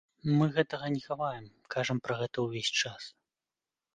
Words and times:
Мы 0.37 0.45
гэтага 0.53 0.87
не 0.95 1.01
хаваем, 1.07 1.45
кажам 1.75 2.01
пра 2.07 2.17
гэта 2.21 2.37
ўвесь 2.45 2.71
час. 2.81 3.03